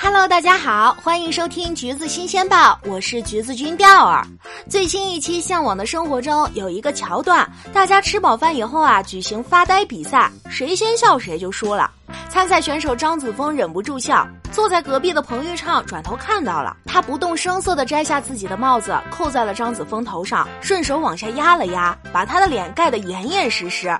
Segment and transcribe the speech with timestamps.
[0.00, 4.24] Hello，大家好，欢迎收听橘子新鲜报，我是橘子君钓儿。
[4.70, 11.90] 最新一期《向往的生活》中有一个桥段，大家吃饱饭以后啊，举行发呆比赛，谁先笑谁就输了。
[12.30, 23.98] 参赛选手张子枫忍不住笑，坐在隔壁的彭昱畅转头看到了，他不动声色地摘下自己的帽子，扣在了张子枫头上，顺手往下压了压，把他的脸盖得严严实实。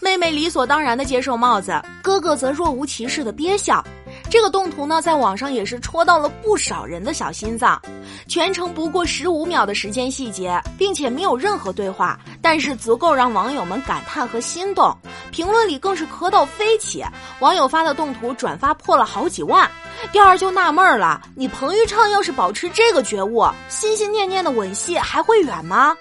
[0.00, 3.84] 妹妹理所当然地接受帽子，哥哥则若无其事地憋笑。
[4.30, 7.80] 这个动图呢，在网上也是戳到了不少人的小心脏。
[8.26, 14.94] 全程不过十五秒的时间细节，并且没有任何对话，但是足够让网友们感叹和心动。
[15.30, 17.02] 评论里更是磕到飞起，
[17.40, 19.68] 网友发的动图转发破了好几万。
[20.12, 25.96] 第二就纳闷了，你彭昱畅要是保持这个觉悟，心心念念的吻戏还会远吗？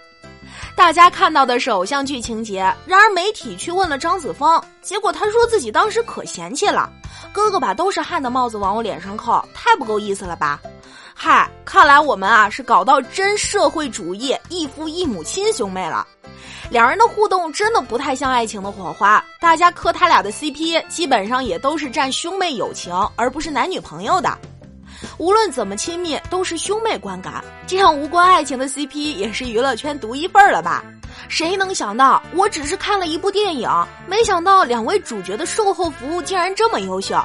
[0.77, 6.87] 大家看到的是偶像剧情节，然而媒体去问了张子枫，结果他说自己当时可嫌弃了。
[7.33, 10.61] 哥哥把都是汗的帽子往我脸上扣，太不够意思了吧？
[11.15, 16.07] 嗨，看来我们啊是搞到真社会主义异父异母亲兄妹了。
[16.69, 24.37] 两人的互动真的不太像爱情的火花，大家磕他俩的 CP 基本上也都是占兄妹友情，而不是男女朋友的。
[25.17, 30.83] 无论怎么亲密，都是兄妹观感，这样无关爱情的 CP 也是娱乐圈独一份了吧？
[31.29, 33.69] 谁能想到，我只是看了一部电影，
[34.07, 37.21] 没想到两位主角的售后服务竟然这么优秀。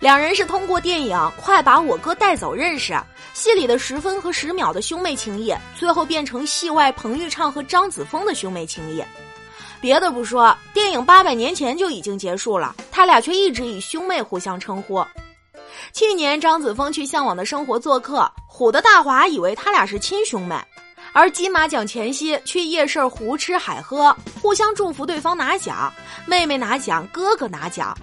[0.00, 2.98] 两人是通过电影《快把我哥带走》认识，
[3.34, 9.04] 戏里的十分和十秒的兄妹情谊，最后变成戏外彭昱畅和张子枫的兄妹情谊。
[9.80, 15.04] 别的不说，电影八百年前就已经结束了，他俩却一直以兄妹互相称呼。
[15.92, 20.56] 去年张子枫去《向往的生活》做客，唬得大华以为他俩是亲兄妹。
[21.12, 25.92] 而金马奖前夕去夜市胡吃海喝，互相祝福对方拿奖，
[26.24, 27.96] 妹妹拿奖，哥哥拿奖，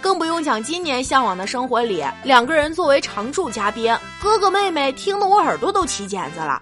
[0.00, 6.60] 更不用讲今年《向往的生活》里两个人作为常驻嘉宾，哥哥妹妹听得我耳朵都起茧子了。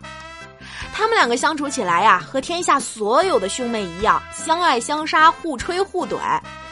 [0.93, 6.16] 他们两个相处起来呀，和天下所有的兄妹一样，相爱相杀，互吹互怼。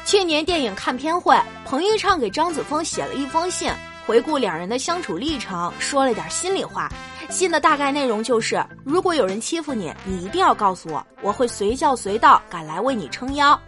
[0.05, 3.73] 去年电影看片会，彭昱畅给张子枫写了一封信，
[4.07, 6.89] 回顾两人的相处历程，说了点心里话。
[7.31, 13.59] 信的大概内容就是：如果有人欺负你，你一定要告诉我，我会随叫随到赶来为你撑腰。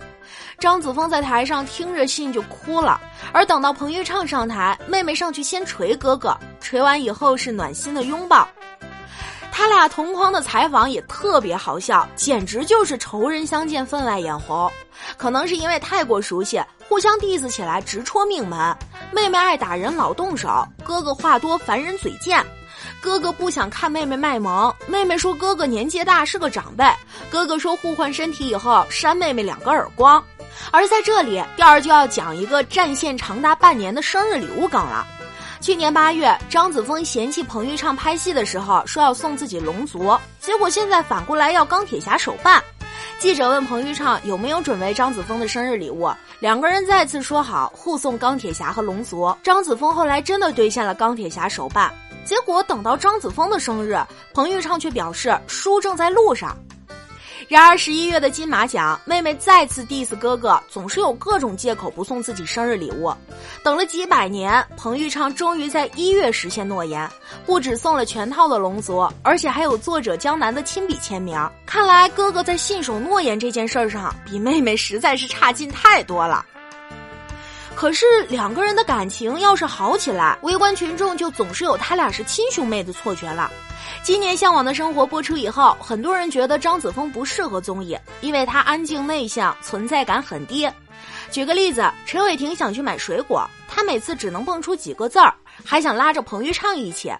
[0.58, 3.00] 张子枫在台上听着信就哭了，
[3.32, 8.46] 而等到彭昱畅上台，妹妹上去先捶哥哥，捶完以后是暖心的拥抱。
[9.50, 14.70] 他俩同框的采访也特别好笑，简直就是仇人相见分外眼红。
[15.16, 18.76] 可能是因为太过熟悉，互相 diss 起来直戳命门。
[19.12, 22.44] 妹妹爱打人老动手，哥哥话多烦人嘴贱。
[23.00, 26.84] 哥哥不想看妹妹卖萌，妹妹说哥哥年纪大是个长辈，
[27.30, 30.22] 哥哥说互换身体以后扇妹妹两个耳光。
[30.70, 35.06] 而在这里，第二就要讲一个战线长达半年的生日礼物梗了。
[35.60, 42.62] 去年八月，张子枫嫌弃彭昱畅拍戏的时候说要送自己龙族，结果现在反过来要钢铁侠手办。
[43.24, 49.34] 记者问彭昱畅有没有准备张子枫的生日礼物，两个人再次说好互送钢铁侠和龙族。
[49.42, 51.90] 张子枫后来真的兑现了钢铁侠手办。
[52.26, 53.98] 结果等到张子枫的生日，
[54.34, 56.54] 彭昱畅却表示书正在路上。
[57.48, 63.12] 然而十一月的金马奖，妹妹再次 diss 哥哥，总是有各种借口不送自己生日礼物。
[63.62, 67.08] 等了几百年，彭昱畅终于在一月实现诺言，
[67.44, 71.38] 不止送了全套的龙族，而且还有作者江南的亲笔签名。
[71.66, 76.44] 看来哥哥在信守诺言这件事上，比妹妹实在是差劲太多了。
[77.74, 83.50] 可是两个人的感情要是好起来，围观群众就总是有他俩是亲兄妹的错觉了。
[84.02, 90.70] 今年《向往的生活》播出以后，很多人觉得张子枫不适合综艺，因为他安静内向，存在感很低。
[91.30, 95.34] 举个例子，陈伟霆想去买水果，他每次只能蹦出几个字儿，
[95.64, 97.12] 还想拉着彭昱畅一起。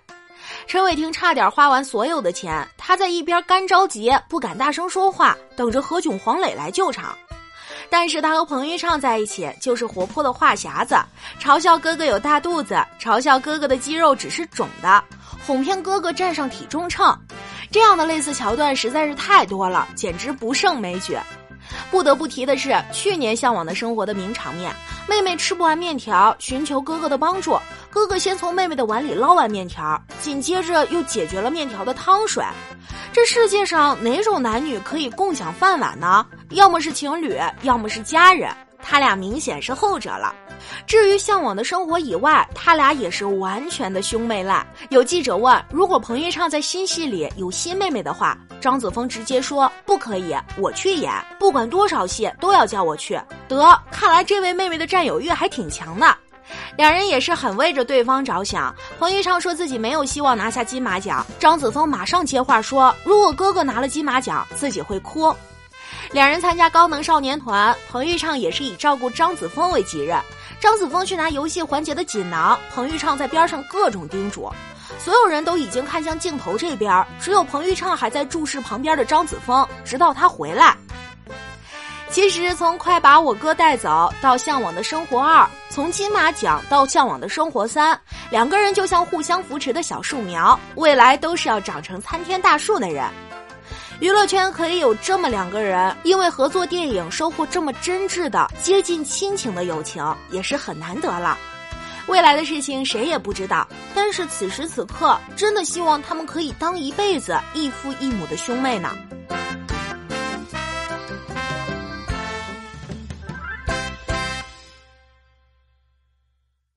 [0.67, 7.17] 陈伟霆差点花完所有的钱，他在一边干着急，不敢大声说话，等着何炅、黄磊来救场。
[7.91, 10.97] 但是他和彭昱畅在一起就是活泼的话匣子，
[11.41, 15.03] 嘲笑哥哥有大肚子，嘲笑哥哥的肌肉只是肿的，
[15.47, 17.17] 哄骗哥哥站上体重秤，
[17.71, 21.17] 这样的类似桥段实在是太多了，简直不胜枚举。
[21.91, 24.75] 不得不提的是，去年《向往的生活》的名场面，
[25.07, 27.59] 妹妹吃不完面条，寻求哥哥的帮助，
[27.91, 32.43] 哥哥先从妹妹的碗里捞完面条，紧接着又解决了面条的汤水。
[33.13, 36.27] 这世界上哪种男女可以共享饭碗呢？
[36.51, 38.51] 要么是情侣，要么是家人。
[38.87, 40.35] 他俩明显是后者了。
[40.87, 44.67] 至于向往的生活以外，他俩也是完全的兄妹烂。
[44.91, 53.21] 有记者问：如果彭昱畅在新戏里有新妹妹的话，张子枫直接说不可以，我去演，不管多少戏都要叫我去。
[53.47, 56.17] 得，看来这位妹妹的占有欲还挺强的。
[56.75, 58.75] 两人也是很为着对方着想。
[58.99, 65.31] 彭昱畅说自己没有希望拿下金马奖，张子枫马上接话说，如果哥哥拿了金马奖，自己会哭。
[66.13, 70.19] 两人参加高能少年团，彭昱畅也是以照顾张子枫为己任。
[70.59, 74.51] 张子枫去拿游戏环节的锦囊，彭昱畅在边上各种叮嘱。
[74.99, 80.77] 所有人都已经看向镜头这边，只有彭昱畅还在注视旁边的张子枫，直到他回来。
[82.11, 83.89] 其实，从《快把我哥带走》
[84.23, 87.93] 到《向往的生活二》，从金马奖到《向往的生活三》，
[88.31, 93.05] 两个人就像互相扶持的小树苗，未来都是要长成参天大树的人。
[93.99, 101.37] 娱乐圈可以有这么两个人，因为合作电影收获这么真挚的、接近亲情的友情，也是很难得了。
[102.07, 108.91] 未来的事情谁也不知道，但是此时此刻，真的希望他们可以当一辈子异父异母的兄妹呢。